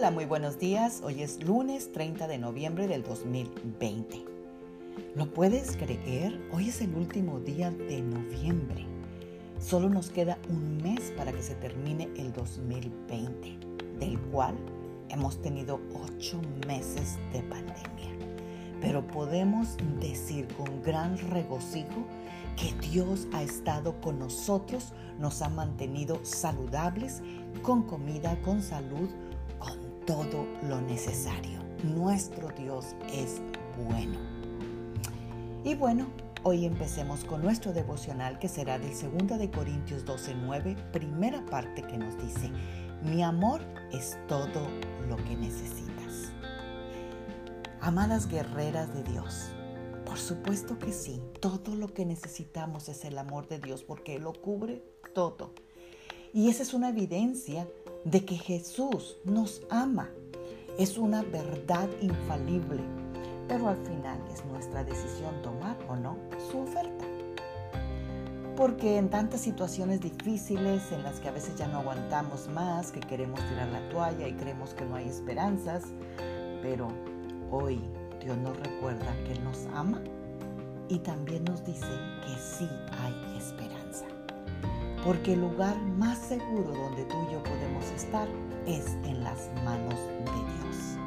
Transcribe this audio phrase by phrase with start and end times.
[0.00, 1.02] Hola, muy buenos días.
[1.04, 4.24] Hoy es lunes 30 de noviembre del 2020.
[5.14, 6.40] ¿Lo puedes creer?
[6.54, 8.86] Hoy es el último día de noviembre.
[9.58, 13.58] Solo nos queda un mes para que se termine el 2020,
[13.98, 14.54] del cual
[15.10, 18.16] hemos tenido ocho meses de pandemia.
[18.80, 22.06] Pero podemos decir con gran regocijo
[22.56, 27.20] que Dios ha estado con nosotros, nos ha mantenido saludables,
[27.60, 29.10] con comida, con salud,
[30.06, 31.60] todo lo necesario.
[31.82, 33.40] Nuestro Dios es
[33.88, 34.18] bueno.
[35.64, 36.06] Y bueno,
[36.42, 41.98] hoy empecemos con nuestro devocional que será del 2 de Corintios 12:9, primera parte que
[41.98, 42.50] nos dice,
[43.02, 43.60] "Mi amor
[43.92, 44.66] es todo
[45.08, 46.32] lo que necesitas."
[47.80, 49.52] Amadas guerreras de Dios,
[50.04, 54.24] por supuesto que sí, todo lo que necesitamos es el amor de Dios porque Él
[54.24, 54.82] lo cubre
[55.14, 55.52] todo.
[56.32, 57.68] Y esa es una evidencia
[58.04, 60.10] de que Jesús nos ama.
[60.78, 62.82] Es una verdad infalible,
[63.48, 66.16] pero al final es nuestra decisión tomar o no
[66.50, 67.04] su oferta.
[68.56, 73.00] Porque en tantas situaciones difíciles en las que a veces ya no aguantamos más, que
[73.00, 75.84] queremos tirar la toalla y creemos que no hay esperanzas,
[76.62, 76.88] pero
[77.50, 77.80] hoy
[78.22, 80.02] Dios nos recuerda que nos ama
[80.88, 81.86] y también nos dice
[82.26, 82.68] que sí
[83.02, 83.79] hay esperanza
[85.04, 88.28] porque el lugar más seguro donde tú y yo podemos estar
[88.66, 90.98] es en las manos de Dios.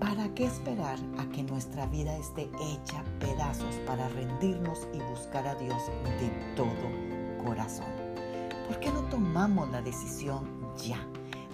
[0.00, 5.54] ¿Para qué esperar a que nuestra vida esté hecha pedazos para rendirnos y buscar a
[5.54, 5.80] Dios
[6.20, 7.86] de todo corazón?
[8.66, 10.44] ¿Por qué no tomamos la decisión
[10.76, 10.98] ya?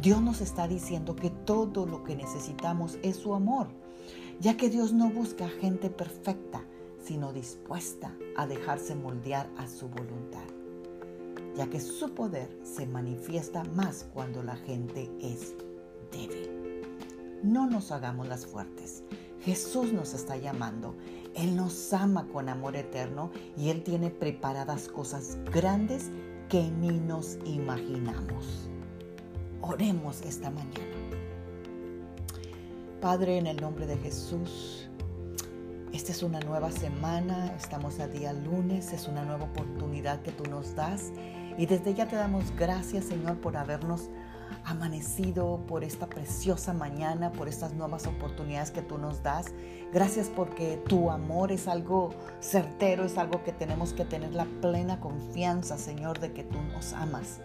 [0.00, 3.66] Dios nos está diciendo que todo lo que necesitamos es su amor,
[4.38, 6.62] ya que Dios no busca gente perfecta,
[7.02, 10.57] sino dispuesta a dejarse moldear a su voluntad
[11.58, 15.56] ya que su poder se manifiesta más cuando la gente es
[16.12, 16.84] débil.
[17.42, 19.02] No nos hagamos las fuertes.
[19.40, 20.94] Jesús nos está llamando.
[21.34, 26.12] Él nos ama con amor eterno y Él tiene preparadas cosas grandes
[26.48, 28.70] que ni nos imaginamos.
[29.60, 30.96] Oremos esta mañana.
[33.00, 34.88] Padre, en el nombre de Jesús,
[35.92, 40.44] esta es una nueva semana, estamos a día lunes, es una nueva oportunidad que tú
[40.48, 41.10] nos das
[41.58, 44.08] y desde ya te damos gracias, Señor, por habernos
[44.64, 49.46] amanecido, por esta preciosa mañana, por estas nuevas oportunidades que tú nos das.
[49.92, 52.10] Gracias porque tu amor es algo
[52.40, 56.92] certero, es algo que tenemos que tener la plena confianza, Señor, de que tú nos
[56.92, 57.40] amas.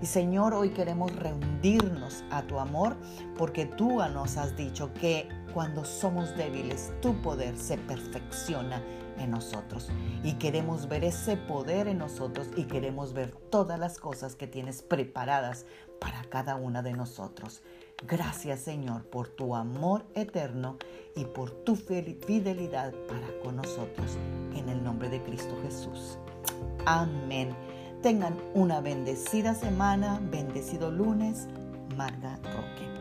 [0.00, 2.96] Y Señor, hoy queremos rendirnos a tu amor
[3.36, 8.82] porque tú nos has dicho que cuando somos débiles, tu poder se perfecciona
[9.18, 9.88] en nosotros.
[10.22, 14.82] Y queremos ver ese poder en nosotros y queremos ver todas las cosas que tienes
[14.82, 15.66] preparadas
[16.00, 17.62] para cada una de nosotros.
[18.06, 20.76] Gracias Señor por tu amor eterno
[21.16, 24.16] y por tu fidelidad para con nosotros.
[24.54, 26.18] En el nombre de Cristo Jesús.
[26.86, 27.54] Amén.
[28.02, 31.48] Tengan una bendecida semana, bendecido lunes.
[31.96, 32.97] Marga Roque.